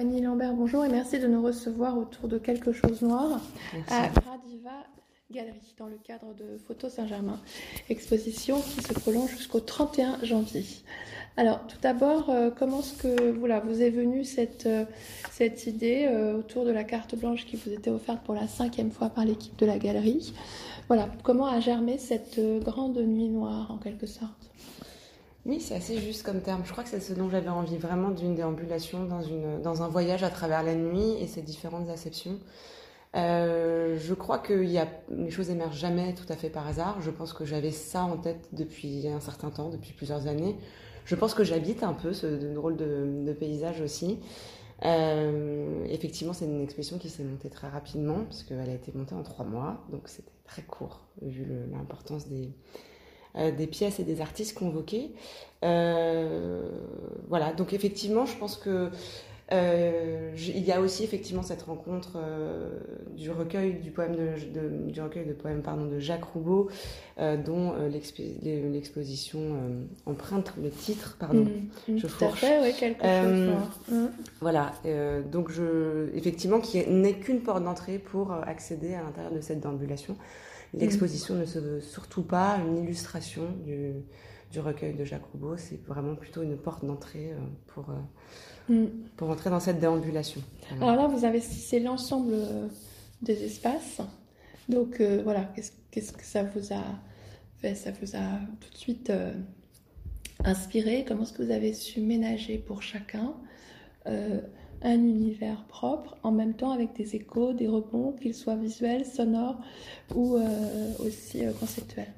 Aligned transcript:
Fanny 0.00 0.22
Lambert, 0.22 0.54
bonjour 0.54 0.82
et 0.82 0.88
merci 0.88 1.18
de 1.18 1.26
nous 1.26 1.42
recevoir 1.42 1.98
autour 1.98 2.26
de 2.26 2.38
quelque 2.38 2.72
chose 2.72 3.02
noir 3.02 3.38
à 3.90 4.04
Radiva 4.04 4.70
Galerie 5.30 5.74
dans 5.76 5.88
le 5.88 5.98
cadre 6.02 6.32
de 6.32 6.56
Photo 6.66 6.88
Saint-Germain. 6.88 7.38
Exposition 7.90 8.62
qui 8.62 8.80
se 8.80 8.94
prolonge 8.94 9.28
jusqu'au 9.32 9.60
31 9.60 10.24
janvier. 10.24 10.64
Alors 11.36 11.66
tout 11.66 11.76
d'abord, 11.82 12.30
euh, 12.30 12.48
comment 12.50 12.80
est-ce 12.80 12.94
que 12.94 13.30
voilà, 13.32 13.60
vous 13.60 13.82
est 13.82 13.90
venue 13.90 14.24
cette, 14.24 14.64
euh, 14.64 14.86
cette 15.30 15.66
idée 15.66 16.06
euh, 16.08 16.38
autour 16.38 16.64
de 16.64 16.70
la 16.70 16.84
carte 16.84 17.14
blanche 17.14 17.44
qui 17.44 17.56
vous 17.56 17.70
était 17.70 17.90
offerte 17.90 18.22
pour 18.24 18.34
la 18.34 18.48
cinquième 18.48 18.92
fois 18.92 19.10
par 19.10 19.26
l'équipe 19.26 19.58
de 19.58 19.66
la 19.66 19.76
galerie? 19.76 20.32
Voilà, 20.88 21.10
comment 21.24 21.44
a 21.44 21.60
germé 21.60 21.98
cette 21.98 22.40
grande 22.64 22.96
nuit 22.96 23.28
noire 23.28 23.70
en 23.70 23.76
quelque 23.76 24.06
sorte? 24.06 24.50
Oui, 25.50 25.58
c'est 25.60 25.74
assez 25.74 25.98
juste 25.98 26.22
comme 26.22 26.42
terme. 26.42 26.62
Je 26.64 26.70
crois 26.70 26.84
que 26.84 26.90
c'est 26.90 27.00
ce 27.00 27.12
dont 27.12 27.28
j'avais 27.28 27.48
envie, 27.48 27.76
vraiment 27.76 28.10
d'une 28.10 28.36
déambulation 28.36 29.04
dans, 29.06 29.20
une, 29.20 29.60
dans 29.60 29.82
un 29.82 29.88
voyage 29.88 30.22
à 30.22 30.30
travers 30.30 30.62
la 30.62 30.76
nuit 30.76 31.16
et 31.20 31.26
ses 31.26 31.42
différentes 31.42 31.90
acceptions. 31.90 32.38
Euh, 33.16 33.98
je 33.98 34.14
crois 34.14 34.38
que 34.38 34.62
y 34.62 34.78
a, 34.78 34.86
les 35.10 35.30
choses 35.30 35.50
émergent 35.50 35.76
jamais 35.76 36.14
tout 36.14 36.32
à 36.32 36.36
fait 36.36 36.50
par 36.50 36.68
hasard. 36.68 37.00
Je 37.00 37.10
pense 37.10 37.32
que 37.32 37.44
j'avais 37.44 37.72
ça 37.72 38.04
en 38.04 38.16
tête 38.16 38.48
depuis 38.52 39.08
un 39.08 39.18
certain 39.18 39.50
temps, 39.50 39.70
depuis 39.70 39.92
plusieurs 39.92 40.28
années. 40.28 40.56
Je 41.04 41.16
pense 41.16 41.34
que 41.34 41.42
j'habite 41.42 41.82
un 41.82 41.94
peu 41.94 42.12
ce 42.12 42.28
drôle 42.54 42.76
de, 42.76 43.32
paysage 43.32 43.80
aussi. 43.80 44.20
Euh, 44.84 45.84
effectivement, 45.88 46.32
c'est 46.32 46.44
une 46.44 46.62
expression 46.62 46.96
qui 46.98 47.08
s'est 47.08 47.24
montée 47.24 47.50
très 47.50 47.68
rapidement, 47.68 48.22
parce 48.22 48.44
qu'elle 48.44 48.60
a 48.60 48.72
été 48.72 48.92
montée 48.94 49.16
en 49.16 49.24
trois 49.24 49.44
mois, 49.44 49.84
donc 49.90 50.02
c'était 50.06 50.30
très 50.44 50.62
court, 50.62 51.08
vu 51.20 51.44
l'importance 51.72 52.28
des, 52.28 52.52
euh, 53.36 53.52
des 53.52 53.68
pièces 53.68 54.00
et 54.00 54.04
des 54.04 54.20
artistes 54.20 54.58
convoqués. 54.58 55.12
Euh, 55.64 56.68
voilà, 57.28 57.52
donc 57.52 57.72
effectivement, 57.72 58.26
je 58.26 58.36
pense 58.36 58.56
que 58.56 58.90
euh, 59.52 60.30
il 60.36 60.64
y 60.64 60.72
a 60.72 60.80
aussi 60.80 61.04
effectivement 61.04 61.42
cette 61.42 61.62
rencontre 61.62 62.18
du 63.16 63.30
recueil 63.30 63.74
du 63.74 63.90
poème 63.90 64.14
de, 64.14 64.90
du 64.90 65.00
recueil 65.00 65.26
de 65.26 65.32
poèmes 65.32 65.62
pardon 65.62 65.86
de 65.86 65.98
Jacques 65.98 66.22
Roubaud 66.22 66.68
dont 67.18 67.74
l'exposition 67.90 69.56
emprunte 70.06 70.52
le 70.62 70.70
titre 70.70 71.16
pardon 71.18 71.48
mmh, 71.88 71.96
je 71.96 72.06
à 72.06 72.28
fait 72.28 72.60
oui 72.62 72.72
quelque 72.78 73.02
chose 73.02 73.56
mmh. 73.90 74.06
voilà 74.40 74.72
donc 75.32 75.50
je 75.50 76.14
effectivement 76.14 76.60
qui 76.60 76.88
n'est 76.88 77.14
qu'une 77.14 77.40
porte 77.40 77.64
d'entrée 77.64 77.98
pour 77.98 78.32
accéder 78.32 78.94
à 78.94 79.02
l'intérieur 79.02 79.32
de 79.32 79.40
cette 79.40 79.58
déambulation 79.58 80.16
L'exposition 80.74 81.34
ne 81.34 81.44
se 81.44 81.58
veut 81.58 81.80
surtout 81.80 82.22
pas 82.22 82.58
une 82.58 82.78
illustration 82.78 83.52
du, 83.64 83.92
du 84.50 84.60
recueil 84.60 84.94
de 84.94 85.04
Jacques 85.04 85.26
Roubaud, 85.32 85.56
c'est 85.56 85.80
vraiment 85.86 86.14
plutôt 86.14 86.42
une 86.42 86.56
porte 86.56 86.84
d'entrée 86.84 87.32
euh, 87.32 87.38
pour, 87.68 87.90
euh, 87.90 88.74
mm. 88.74 88.88
pour 89.16 89.30
entrer 89.30 89.50
dans 89.50 89.60
cette 89.60 89.78
déambulation. 89.78 90.42
Alors 90.76 90.96
là, 90.96 91.06
vous 91.06 91.24
investissez 91.24 91.80
l'ensemble 91.80 92.34
euh, 92.34 92.68
des 93.22 93.44
espaces. 93.44 94.00
Donc 94.68 95.02
voilà, 95.24 95.52
qu'est-ce 95.90 96.12
que 96.12 96.24
ça 96.24 96.44
vous 96.44 96.72
a 96.72 96.84
fait? 97.58 97.74
Ça 97.74 97.90
vous 97.90 98.14
a 98.14 98.38
tout 98.60 98.70
de 98.70 98.76
suite 98.76 99.12
inspiré? 100.44 101.04
Comment 101.08 101.24
est-ce 101.24 101.32
que 101.32 101.42
vous 101.42 101.50
avez 101.50 101.72
su 101.72 102.00
ménager 102.00 102.56
pour 102.56 102.80
chacun? 102.80 103.34
Un 104.82 104.94
univers 104.94 105.64
propre, 105.64 106.16
en 106.22 106.32
même 106.32 106.54
temps 106.54 106.70
avec 106.70 106.94
des 106.94 107.16
échos, 107.16 107.52
des 107.52 107.68
rebonds, 107.68 108.12
qu'ils 108.12 108.34
soient 108.34 108.56
visuels, 108.56 109.04
sonores 109.04 109.58
ou 110.14 110.36
euh, 110.36 110.92
aussi 111.00 111.44
euh, 111.44 111.52
conceptuels 111.52 112.12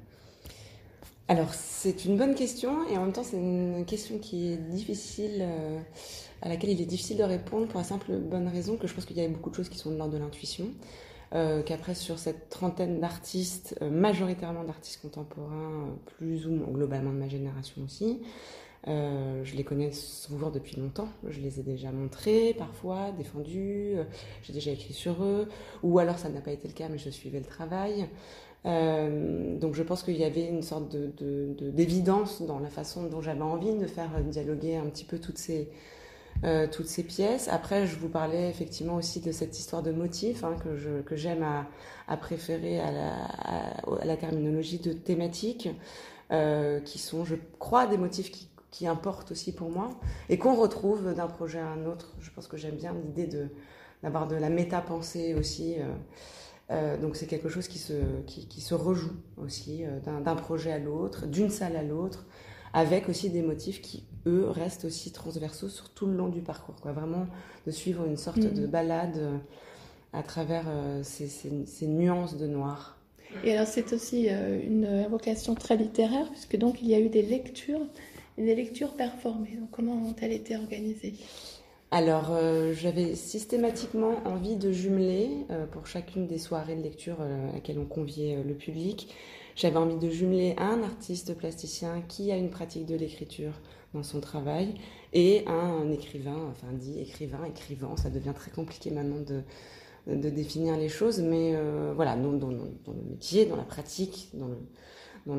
Alors, 1.27 1.53
c'est 1.53 2.05
une 2.05 2.17
bonne 2.17 2.35
question 2.35 2.87
et 2.89 2.97
en 2.97 3.03
même 3.03 3.13
temps, 3.13 3.23
c'est 3.23 3.37
une 3.37 3.85
question 3.85 4.17
qui 4.17 4.53
est 4.53 4.57
difficile, 4.57 5.39
euh, 5.41 5.79
à 6.41 6.49
laquelle 6.49 6.69
il 6.69 6.81
est 6.81 6.85
difficile 6.85 7.17
de 7.17 7.23
répondre 7.23 7.67
pour 7.67 7.79
la 7.79 7.85
simple 7.85 8.17
bonne 8.17 8.47
raison 8.47 8.77
que 8.77 8.87
je 8.87 8.93
pense 8.93 9.05
qu'il 9.05 9.17
y 9.17 9.21
a 9.21 9.27
beaucoup 9.27 9.49
de 9.49 9.55
choses 9.55 9.69
qui 9.69 9.77
sont 9.77 9.91
de 9.91 9.97
l'ordre 9.97 10.13
de 10.13 10.19
l'intuition. 10.19 10.67
qu'après 11.65 11.95
sur 11.95 12.19
cette 12.19 12.49
trentaine 12.49 12.99
d'artistes, 12.99 13.75
majoritairement 13.81 14.63
d'artistes 14.63 15.01
contemporains, 15.01 15.97
plus 16.05 16.45
ou 16.45 16.51
moins 16.51 16.67
globalement 16.67 17.11
de 17.11 17.17
ma 17.17 17.27
génération 17.27 17.81
aussi, 17.83 18.21
euh, 18.87 19.43
je 19.45 19.55
les 19.55 19.63
connais 19.63 19.91
souvent 19.91 20.49
depuis 20.49 20.75
longtemps. 20.75 21.07
Je 21.27 21.39
les 21.39 21.59
ai 21.59 21.63
déjà 21.63 21.91
montrés, 21.91 22.53
parfois, 22.57 23.11
défendus. 23.17 23.93
Euh, 23.95 24.03
j'ai 24.43 24.53
déjà 24.53 24.71
écrit 24.71 24.93
sur 24.93 25.23
eux. 25.23 25.47
Ou 25.83 25.99
alors 25.99 26.19
ça 26.19 26.29
n'a 26.29 26.41
pas 26.41 26.51
été 26.51 26.67
le 26.67 26.73
cas, 26.73 26.89
mais 26.89 26.97
je 26.97 27.09
suivais 27.09 27.39
le 27.39 27.45
travail. 27.45 28.09
Euh, 28.65 29.57
donc 29.57 29.75
je 29.75 29.83
pense 29.83 30.03
qu'il 30.03 30.15
y 30.17 30.23
avait 30.23 30.47
une 30.47 30.61
sorte 30.61 30.95
d'évidence 30.95 32.39
de, 32.39 32.45
de, 32.45 32.47
dans 32.47 32.59
la 32.59 32.69
façon 32.69 33.03
dont 33.07 33.19
j'avais 33.19 33.41
envie 33.41 33.75
de 33.75 33.85
faire 33.85 34.09
dialoguer 34.21 34.77
un 34.77 34.85
petit 34.85 35.03
peu 35.03 35.19
toutes 35.19 35.37
ces, 35.37 35.69
toutes 36.71 36.87
ces 36.87 37.03
pièces. 37.03 37.47
Après, 37.49 37.85
je 37.85 37.97
vous 37.97 38.09
parlais 38.09 38.49
effectivement 38.49 38.95
aussi 38.95 39.21
de 39.21 39.31
cette 39.31 39.57
histoire 39.57 39.83
de 39.83 39.91
motifs 39.91 40.43
hein, 40.43 40.55
que 41.05 41.15
j'aime 41.15 41.43
à, 42.07 42.17
préférer 42.17 42.79
à 42.79 42.91
la, 44.03 44.17
terminologie 44.17 44.79
de 44.79 44.93
thématique, 44.93 45.69
qui 46.85 46.99
sont, 46.99 47.25
je 47.25 47.35
crois, 47.59 47.85
des 47.85 47.97
motifs 47.97 48.31
qui 48.31 48.47
qui 48.73 48.87
importe 48.87 49.31
aussi 49.31 49.53
pour 49.53 49.69
moi 49.69 49.91
et 50.29 50.39
qu'on 50.39 50.55
retrouve 50.55 51.13
d'un 51.13 51.27
projet 51.27 51.59
à 51.59 51.67
un 51.67 51.85
autre. 51.85 52.15
Je 52.19 52.31
pense 52.31 52.47
que 52.47 52.57
j'aime 52.57 52.75
bien 52.75 52.93
l'idée 52.93 53.27
de 53.27 53.47
d'avoir 54.01 54.27
de 54.27 54.35
la 54.35 54.49
méta-pensée 54.49 55.33
aussi. 55.33 55.75
Euh, 55.77 55.93
euh, 56.71 56.97
donc 56.97 57.15
c'est 57.15 57.27
quelque 57.27 57.49
chose 57.49 57.67
qui 57.67 57.77
se, 57.77 57.93
qui, 58.25 58.47
qui 58.47 58.59
se 58.59 58.73
rejoue 58.73 59.15
aussi 59.37 59.85
euh, 59.85 59.99
d'un 59.99 60.35
projet 60.35 60.73
à 60.73 60.79
l'autre, 60.79 61.27
d'une 61.27 61.49
salle 61.49 61.77
à 61.77 61.83
l'autre, 61.83 62.25
avec 62.73 63.07
aussi 63.07 63.29
des 63.29 63.43
motifs 63.43 63.81
qui, 63.81 64.03
eux, 64.25 64.49
restent 64.49 64.85
aussi 64.85 65.11
transversaux 65.11 65.69
sur 65.69 65.89
tout 65.89 66.07
le 66.07 66.15
long 66.15 66.27
du 66.27 66.41
parcours. 66.41 66.75
Quoi. 66.81 66.91
Vraiment 66.91 67.27
de 67.65 67.71
suivre 67.71 68.05
une 68.05 68.17
sorte 68.17 68.39
de 68.39 68.65
mm. 68.65 68.69
balade 68.69 69.39
à 70.11 70.23
travers 70.23 70.65
ces, 71.03 71.27
ces, 71.27 71.65
ces, 71.65 71.87
nuances 71.87 72.35
de 72.35 72.47
noir. 72.47 72.97
Et 73.43 73.53
alors 73.55 73.67
c'est 73.67 73.93
aussi 73.93 74.27
une 74.27 74.85
invocation 74.85 75.55
très 75.55 75.77
littéraire, 75.77 76.29
puisque 76.29 76.57
donc 76.57 76.81
il 76.81 76.89
y 76.89 76.95
a 76.95 76.99
eu 76.99 77.09
des 77.09 77.23
lectures 77.23 77.85
des 78.37 78.55
lectures 78.55 78.93
performées. 78.93 79.59
Comment 79.71 79.93
ont-elles 79.93 80.33
été 80.33 80.55
organisées? 80.55 81.13
Alors, 81.95 82.29
euh, 82.31 82.73
j'avais 82.73 83.13
systématiquement 83.13 84.15
envie 84.25 84.55
de 84.55 84.71
jumeler 84.71 85.29
euh, 85.51 85.67
pour 85.67 85.85
chacune 85.85 86.25
des 86.25 86.39
soirées 86.39 86.75
de 86.75 86.81
lecture 86.81 87.17
euh, 87.19 87.51
à 87.51 87.53
laquelle 87.53 87.77
on 87.77 87.85
conviait 87.85 88.41
le 88.43 88.55
public. 88.55 89.13
J'avais 89.55 89.77
envie 89.77 89.99
de 89.99 90.09
jumeler 90.09 90.55
un 90.57 90.81
artiste 90.81 91.37
plasticien 91.37 92.01
qui 92.07 92.31
a 92.31 92.35
une 92.35 92.49
pratique 92.49 92.87
de 92.87 92.95
l'écriture 92.95 93.53
dans 93.93 94.01
son 94.01 94.21
travail 94.21 94.73
et 95.13 95.43
un, 95.45 95.91
écrivain, 95.91 96.49
enfin 96.49 96.73
dit 96.73 96.99
écrivain, 96.99 97.45
écrivant. 97.45 97.95
Ça 97.95 98.09
devient 98.09 98.33
très 98.33 98.49
compliqué 98.49 98.89
maintenant 98.89 99.21
de, 100.07 100.29
définir 100.31 100.75
les 100.77 100.89
choses, 100.89 101.21
mais 101.21 101.55
voilà, 101.93 102.15
dans, 102.15 102.31
dans, 102.31 102.47
dans, 102.47 102.93
le 102.93 103.03
métier, 103.11 103.45
dans 103.45 103.55
la 103.55 103.63
pratique, 103.63 104.29
dans 104.33 104.47
le, 104.47 104.57
dans 105.25 105.37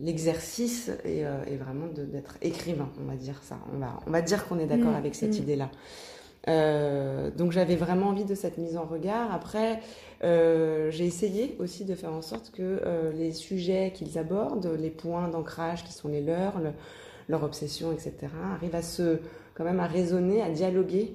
l'exercice 0.00 0.88
le, 1.04 1.10
et, 1.10 1.26
euh, 1.26 1.44
et, 1.46 1.56
vraiment 1.56 1.86
d'être 1.86 2.36
écrivain, 2.40 2.88
on 3.00 3.04
va 3.04 3.16
dire 3.16 3.40
ça. 3.42 3.58
On 3.74 3.78
va, 3.78 4.00
on 4.06 4.10
va 4.10 4.22
dire 4.22 4.46
qu'on 4.46 4.58
est 4.58 4.66
d'accord 4.66 4.92
mmh, 4.92 4.96
avec 4.96 5.14
cette 5.14 5.38
mmh. 5.38 5.42
idée-là. 5.42 5.70
Euh, 6.48 7.30
donc 7.30 7.52
j'avais 7.52 7.76
vraiment 7.76 8.08
envie 8.08 8.24
de 8.24 8.34
cette 8.34 8.58
mise 8.58 8.76
en 8.76 8.84
regard. 8.84 9.32
Après, 9.32 9.80
euh, 10.22 10.90
j'ai 10.90 11.06
essayé 11.06 11.56
aussi 11.58 11.84
de 11.84 11.94
faire 11.94 12.12
en 12.12 12.22
sorte 12.22 12.50
que 12.50 12.80
euh, 12.84 13.12
les 13.12 13.32
sujets 13.32 13.92
qu'ils 13.94 14.18
abordent, 14.18 14.76
les 14.78 14.90
points 14.90 15.28
d'ancrage 15.28 15.84
qui 15.84 15.92
sont 15.92 16.08
les 16.08 16.20
leurs, 16.20 16.58
le, 16.60 16.72
leur 17.28 17.44
obsession, 17.44 17.92
etc., 17.92 18.14
arrivent 18.54 18.74
à 18.74 18.82
se, 18.82 19.18
quand 19.54 19.64
même 19.64 19.80
à 19.80 19.86
raisonner, 19.86 20.42
à 20.42 20.50
dialoguer 20.50 21.14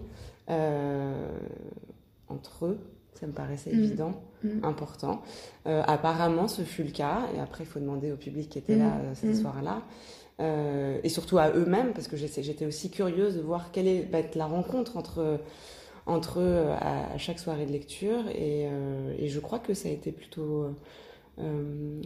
entre 2.28 2.66
eux 2.66 2.80
ça 3.20 3.28
me 3.28 3.32
paraissait 3.32 3.72
mm. 3.72 3.84
évident, 3.84 4.14
mm. 4.44 4.64
important. 4.64 5.22
Euh, 5.68 5.82
apparemment, 5.86 6.48
ce 6.48 6.62
fut 6.62 6.84
le 6.84 6.92
cas. 6.92 7.28
Et 7.36 7.40
après, 7.40 7.64
il 7.64 7.68
faut 7.68 7.80
demander 7.80 8.12
au 8.12 8.18
public 8.18 8.50
qui 8.50 8.60
était 8.60 8.78
là 8.78 8.90
mm. 8.90 9.02
euh, 9.02 9.16
cette 9.16 9.36
soirée-là. 9.36 9.82
Euh, 10.40 11.00
et 11.04 11.10
surtout 11.10 11.38
à 11.38 11.50
eux-mêmes, 11.50 11.92
parce 11.94 12.08
que 12.08 12.16
j'étais 12.16 12.66
aussi 12.66 12.90
curieuse 12.90 13.36
de 13.36 13.42
voir 13.42 13.72
quelle 13.72 13.88
est, 13.88 14.10
va 14.10 14.20
être 14.20 14.36
la 14.36 14.46
rencontre 14.46 14.96
entre, 14.96 15.42
entre 16.06 16.40
eux 16.40 16.64
à, 16.80 17.18
chaque 17.18 17.40
soirée 17.40 17.66
de 17.66 17.74
lecture. 17.74 18.26
Et, 18.34 18.70
et, 19.18 19.28
je 19.28 19.40
crois 19.42 19.60
que 19.60 19.74
ça 19.74 19.90
a 19.90 19.92
été 19.92 20.14
plutôt, 20.14 20.68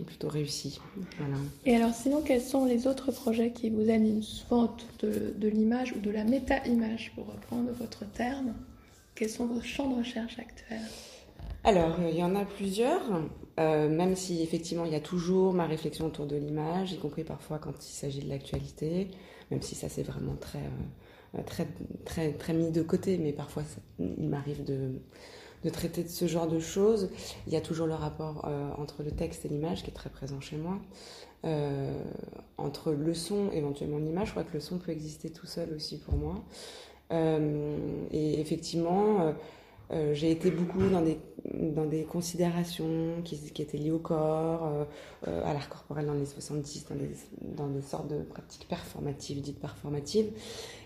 plutôt 0.07 0.29
réussi. 0.29 0.81
Voilà. 1.19 1.35
Et 1.67 1.75
alors, 1.75 1.93
sinon, 1.93 2.23
quels 2.23 2.41
sont 2.41 2.65
les 2.65 2.87
autres 2.87 3.11
projets 3.11 3.51
qui 3.51 3.69
vous 3.69 3.91
animent 3.91 4.23
souvent 4.23 4.63
autour 4.63 4.89
de, 5.01 5.35
de 5.37 5.47
l'image 5.47 5.93
ou 5.95 5.99
de 5.99 6.09
la 6.09 6.23
méta-image, 6.23 7.11
pour 7.13 7.27
reprendre 7.27 7.69
votre 7.79 8.03
terme? 8.13 8.55
Quels 9.15 9.29
sont 9.29 9.47
vos 9.47 9.61
champs 9.61 9.89
de 9.89 9.95
recherche 9.99 10.39
actuels? 10.39 10.81
Alors, 11.63 11.95
il 12.09 12.15
y 12.15 12.23
en 12.23 12.35
a 12.35 12.43
plusieurs, 12.43 13.01
euh, 13.59 13.87
même 13.87 14.15
si 14.15 14.41
effectivement 14.41 14.85
il 14.85 14.91
y 14.91 14.95
a 14.95 14.99
toujours 14.99 15.53
ma 15.53 15.65
réflexion 15.65 16.07
autour 16.07 16.25
de 16.25 16.35
l'image, 16.35 16.91
y 16.91 16.97
compris 16.97 17.23
parfois 17.23 17.57
quand 17.57 17.85
il 17.85 17.93
s'agit 17.93 18.21
de 18.21 18.29
l'actualité, 18.29 19.09
même 19.49 19.61
si 19.61 19.75
ça 19.75 19.87
c'est 19.87 20.03
vraiment 20.03 20.35
très, 20.35 20.59
euh, 21.35 21.41
très, 21.45 21.67
très, 22.03 22.33
très 22.33 22.53
mis 22.53 22.71
de 22.71 22.81
côté, 22.81 23.17
mais 23.17 23.31
parfois 23.31 23.63
il 23.99 24.27
m'arrive 24.27 24.63
de, 24.65 24.99
de 25.63 25.69
traiter 25.69 26.03
de 26.03 26.09
ce 26.09 26.27
genre 26.27 26.47
de 26.47 26.59
choses. 26.59 27.09
Il 27.47 27.53
y 27.53 27.55
a 27.55 27.61
toujours 27.61 27.87
le 27.87 27.95
rapport 27.95 28.45
euh, 28.45 28.69
entre 28.77 29.03
le 29.03 29.11
texte 29.11 29.45
et 29.45 29.47
l'image 29.47 29.83
qui 29.83 29.91
est 29.91 29.93
très 29.93 30.09
présent 30.09 30.41
chez 30.41 30.57
moi. 30.57 30.79
Euh, 31.45 31.93
entre 32.57 32.91
le 32.93 33.13
son, 33.13 33.51
éventuellement 33.51 33.97
l'image, 33.97 34.27
je 34.27 34.31
crois 34.31 34.43
que 34.43 34.53
le 34.53 34.61
son 34.61 34.77
peut 34.77 34.91
exister 34.91 35.29
tout 35.29 35.45
seul 35.45 35.73
aussi 35.73 35.97
pour 35.97 36.15
moi. 36.15 36.43
Euh, 37.13 37.77
et 38.11 38.41
effectivement, 38.41 39.33
j'ai 40.13 40.31
été 40.31 40.49
beaucoup 40.49 40.81
dans 40.89 41.01
des, 41.85 42.03
considérations 42.03 43.21
qui, 43.23 43.39
étaient 43.61 43.77
liées 43.77 43.91
au 43.91 43.99
corps, 43.99 44.87
à 45.27 45.53
l'art 45.53 45.69
corporel 45.69 46.07
dans 46.07 46.15
les 46.15 46.25
70, 46.25 46.87
dans 46.89 46.95
des, 46.95 47.09
dans 47.55 47.67
des 47.67 47.81
sortes 47.83 48.07
de 48.07 48.23
pratiques 48.23 48.67
performatives, 48.67 49.39
dites 49.39 49.59
performatives. 49.59 50.31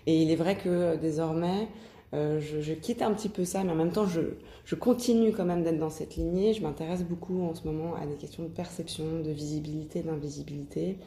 Et 0.06 0.22
il 0.22 0.30
est 0.30 0.36
vrai 0.36 0.58
que 0.58 0.96
désormais, 0.96 1.68
euh, 2.14 2.40
je, 2.40 2.72
quitte 2.72 3.02
un 3.02 3.12
petit 3.12 3.28
peu 3.28 3.44
ça, 3.44 3.62
mais 3.64 3.72
en 3.72 3.74
même 3.74 3.92
temps, 3.92 4.06
je, 4.06 4.74
continue 4.74 5.32
quand 5.32 5.44
même 5.44 5.62
d'être 5.62 5.78
dans 5.78 5.90
cette 5.90 6.16
lignée. 6.16 6.54
Je 6.54 6.62
m'intéresse 6.62 7.04
beaucoup 7.04 7.42
en 7.42 7.54
ce 7.54 7.66
moment 7.66 7.94
à 7.96 8.06
des 8.06 8.14
questions 8.14 8.42
de 8.42 8.48
perception, 8.48 9.20
de 9.20 9.30
visibilité, 9.30 10.02
d'invisibilité, 10.02 10.98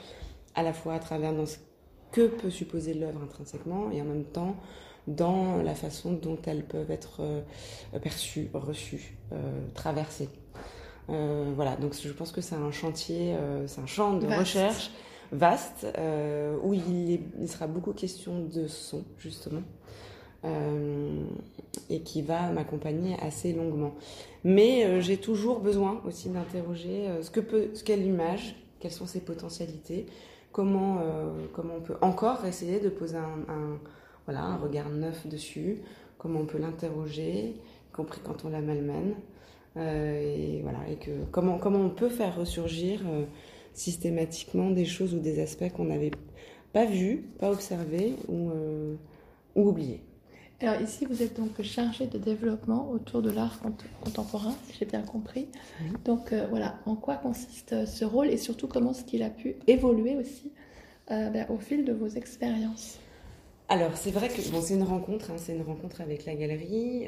à 0.53 0.63
la 0.63 0.73
fois 0.73 0.93
à 0.93 0.99
travers 0.99 1.33
dans 1.33 1.45
ce 1.45 1.57
que 2.11 2.27
peut 2.27 2.49
supposer 2.49 2.93
l'œuvre 2.93 3.21
intrinsèquement 3.23 3.89
et 3.91 4.01
en 4.01 4.05
même 4.05 4.25
temps 4.25 4.57
dans 5.07 5.61
la 5.61 5.75
façon 5.75 6.13
dont 6.13 6.37
elles 6.45 6.63
peuvent 6.63 6.91
être 6.91 7.21
euh, 7.21 7.41
perçues, 8.01 8.49
reçues, 8.53 9.17
euh, 9.33 9.37
traversées. 9.73 10.29
voilà, 11.07 11.75
donc 11.75 11.93
je 11.93 12.13
pense 12.13 12.31
que 12.31 12.41
c'est 12.41 12.55
un 12.55 12.71
chantier, 12.71 13.35
c'est 13.67 13.81
un 13.81 13.87
champ 13.87 14.13
de 14.13 14.27
recherche 14.27 14.91
vaste 15.33 15.85
où 16.63 16.73
il, 16.73 17.19
il, 17.39 17.49
sera 17.49 17.67
beaucoup 17.67 17.91
question 17.91 18.45
de 18.45 18.67
son, 18.67 19.03
justement. 19.17 19.63
Euh, 20.43 21.23
et 21.91 22.01
qui 22.01 22.23
va 22.23 22.49
m'accompagner 22.49 23.15
assez 23.21 23.53
longuement. 23.53 23.93
Mais 24.43 24.85
euh, 24.85 24.99
j'ai 24.99 25.17
toujours 25.17 25.59
besoin 25.59 26.01
aussi 26.03 26.29
d'interroger 26.29 27.07
euh, 27.07 27.21
ce 27.21 27.29
que 27.29 27.39
peut, 27.39 27.69
ce 27.75 27.83
qu'est 27.83 27.95
l'image, 27.95 28.55
quelles 28.79 28.91
sont 28.91 29.05
ses 29.05 29.19
potentialités, 29.19 30.07
comment, 30.51 30.97
comment 31.53 31.75
on 31.77 31.81
peut 31.81 31.95
encore 32.01 32.45
essayer 32.45 32.79
de 32.79 32.89
poser 32.89 33.17
un, 33.17 33.77
voilà, 34.31 34.45
un 34.45 34.57
regard 34.57 34.89
neuf 34.89 35.27
dessus, 35.27 35.79
comment 36.17 36.39
on 36.39 36.45
peut 36.45 36.57
l'interroger, 36.57 37.55
y 37.89 37.91
compris 37.91 38.21
quand 38.23 38.45
on 38.45 38.49
la 38.49 38.61
malmène. 38.61 39.15
et 39.77 40.61
voilà, 40.63 40.79
et 40.89 40.95
que 40.95 41.11
comment, 41.31 41.57
comment 41.57 41.79
on 41.79 41.89
peut 41.89 42.09
faire 42.09 42.35
ressurgir 42.37 43.01
systématiquement 43.73 44.71
des 44.71 44.85
choses 44.85 45.13
ou 45.13 45.19
des 45.19 45.39
aspects 45.39 45.71
qu'on 45.71 45.85
n'avait 45.85 46.11
pas 46.73 46.85
vus, 46.85 47.25
pas 47.39 47.51
observés 47.51 48.15
ou, 48.27 48.51
ou 49.55 49.69
oubliés. 49.69 50.01
Alors 50.61 50.79
ici, 50.79 51.05
vous 51.05 51.23
êtes 51.23 51.37
donc 51.37 51.59
chargé 51.63 52.05
de 52.05 52.19
développement 52.19 52.91
autour 52.91 53.23
de 53.23 53.31
l'art 53.31 53.59
contemporain, 54.03 54.53
si 54.67 54.77
j'ai 54.77 54.85
bien 54.85 55.01
compris. 55.01 55.47
Donc 56.05 56.33
euh, 56.33 56.45
voilà, 56.51 56.75
en 56.85 56.95
quoi 56.95 57.15
consiste 57.15 57.73
euh, 57.73 57.87
ce 57.87 58.05
rôle 58.05 58.27
et 58.27 58.37
surtout 58.37 58.67
comment 58.67 58.91
est-ce 58.91 59.03
qu'il 59.03 59.23
a 59.23 59.31
pu 59.31 59.55
évoluer 59.65 60.15
aussi 60.17 60.51
euh, 61.09 61.31
ben, 61.31 61.47
au 61.49 61.57
fil 61.57 61.83
de 61.83 61.93
vos 61.93 62.07
expériences? 62.07 62.99
Alors 63.71 63.95
c'est 63.95 64.11
vrai 64.11 64.27
que 64.27 64.51
bon, 64.51 64.59
c'est 64.59 64.73
une 64.73 64.83
rencontre, 64.83 65.31
hein, 65.31 65.35
c'est 65.37 65.55
une 65.55 65.61
rencontre 65.61 66.01
avec 66.01 66.25
la 66.25 66.35
galerie. 66.35 67.07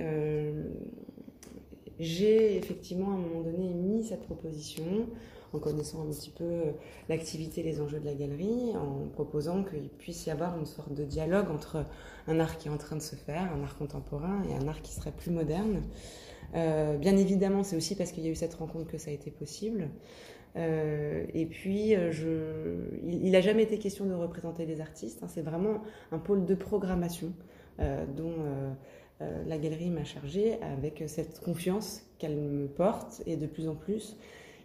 j'ai 1.99 2.55
effectivement 2.55 3.11
à 3.11 3.15
un 3.15 3.17
moment 3.17 3.41
donné 3.41 3.73
mis 3.73 4.05
cette 4.05 4.21
proposition 4.21 5.09
en 5.51 5.59
connaissant 5.59 6.01
un 6.01 6.11
petit 6.11 6.29
peu 6.29 6.45
euh, 6.45 6.71
l'activité, 7.09 7.63
les 7.63 7.81
enjeux 7.81 7.99
de 7.99 8.05
la 8.05 8.13
galerie, 8.13 8.75
en 8.75 9.07
proposant 9.09 9.63
qu'il 9.63 9.89
puisse 9.89 10.25
y 10.25 10.31
avoir 10.31 10.57
une 10.57 10.65
sorte 10.65 10.93
de 10.93 11.03
dialogue 11.03 11.49
entre 11.51 11.85
un 12.27 12.39
art 12.39 12.57
qui 12.57 12.69
est 12.69 12.71
en 12.71 12.77
train 12.77 12.95
de 12.95 13.01
se 13.01 13.15
faire, 13.15 13.51
un 13.53 13.61
art 13.61 13.77
contemporain, 13.77 14.41
et 14.49 14.55
un 14.55 14.67
art 14.69 14.81
qui 14.81 14.93
serait 14.93 15.11
plus 15.11 15.31
moderne. 15.31 15.83
Euh, 16.55 16.97
bien 16.97 17.17
évidemment, 17.17 17.63
c'est 17.63 17.75
aussi 17.75 17.95
parce 17.95 18.11
qu'il 18.11 18.23
y 18.23 18.27
a 18.27 18.31
eu 18.31 18.35
cette 18.35 18.55
rencontre 18.55 18.87
que 18.87 18.97
ça 18.97 19.11
a 19.11 19.13
été 19.13 19.31
possible. 19.31 19.89
Euh, 20.55 21.25
et 21.33 21.45
puis, 21.45 21.95
je, 22.11 22.75
il 23.05 23.31
n'a 23.31 23.41
jamais 23.41 23.63
été 23.63 23.77
question 23.77 24.05
de 24.05 24.13
représenter 24.13 24.65
des 24.65 24.81
artistes. 24.81 25.23
Hein. 25.23 25.27
c'est 25.27 25.41
vraiment 25.41 25.81
un 26.11 26.19
pôle 26.19 26.45
de 26.45 26.55
programmation 26.55 27.33
dont 28.15 28.35
la 29.19 29.57
galerie 29.57 29.89
m'a 29.89 30.03
chargée 30.03 30.59
avec 30.61 31.03
cette 31.07 31.39
confiance 31.39 32.03
qu'elle 32.19 32.35
me 32.35 32.67
porte 32.67 33.23
et 33.25 33.35
de 33.35 33.47
plus 33.47 33.67
en 33.67 33.73
plus 33.73 34.15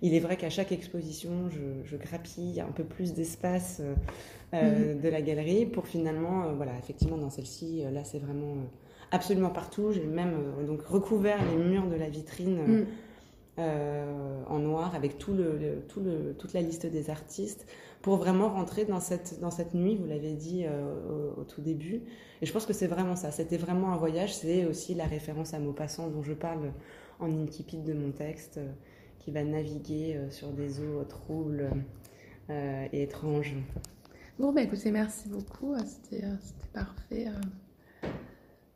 il 0.03 0.15
est 0.15 0.21
vrai 0.21 0.37
qu'à 0.37 0.51
chaque 0.51 0.73
exposition, 0.73 1.49
je, 1.51 1.97
grappille 1.97 2.61
un 2.61 2.71
peu 2.73 2.85
plus 2.85 3.15
d'espace 3.15 3.81
euh, 3.81 3.95
euh, 4.55 4.95
mhm. 4.95 5.01
de 5.01 5.09
la 5.09 5.23
galerie 5.23 5.67
pour 5.67 5.87
finalement, 5.87 6.45
euh, 6.45 6.53
voilà, 6.55 6.73
effectivement, 6.79 7.19
dans 7.19 7.31
celle-ci, 7.31 7.83
là, 7.93 8.05
c'est 8.05 8.19
vraiment 8.19 8.57
absolument 9.11 9.51
partout. 9.51 9.93
J'ai 9.93 10.05
même 10.05 10.35
donc 10.67 10.83
recouvert 10.83 11.39
les 11.51 11.57
murs 11.57 11.89
de 11.89 11.97
la 11.97 12.09
vitrine. 12.09 12.87
Mhm. 13.59 14.45
en 14.49 14.59
noir 14.61 14.95
avec 14.95 15.19
toute 15.19 15.35
la 16.55 16.61
liste 16.63 16.87
des 16.87 17.11
artistes 17.11 17.67
pour 18.03 18.17
vraiment 18.17 18.49
rentrer 18.49 18.85
dans 18.85 19.01
cette, 19.01 19.75
nuit, 19.75 19.97
vous 19.97 20.07
l'avez 20.07 20.35
dit 20.35 20.65
au, 21.37 21.43
tout 21.45 21.61
début. 21.61 22.03
Et 22.41 22.47
je 22.47 22.53
pense 22.53 22.67
que 22.67 22.73
c'est 22.73 22.87
vraiment 22.87 23.17
ça. 23.17 23.31
C'était 23.33 23.57
vraiment 23.57 23.93
un 23.93 23.97
voyage. 23.97 24.35
C'est 24.35 24.65
aussi 24.65 24.95
la 24.95 25.07
référence 25.07 25.55
à 25.55 25.59
Maupassant 25.59 26.09
dont 26.09 26.23
je 26.23 26.35
parle 26.35 26.73
en 27.19 27.31
incipit 27.43 27.79
de 27.79 27.93
mon 27.93 28.13
texte 28.13 28.61
qui 29.29 29.31
va 29.35 29.45
naviguer 29.45 30.17
euh, 30.17 30.31
sur 30.31 30.49
des 30.53 30.81
eaux 30.81 31.05
troubles 31.05 31.71
euh, 32.51 32.87
et 32.93 33.03
étranges. 33.03 33.55
Bon, 34.39 34.53
bah 34.53 34.63
écoutez, 34.63 34.91
merci 34.91 35.29
beaucoup. 35.29 35.75
C'était 35.85 36.25
parfait. 36.73 37.27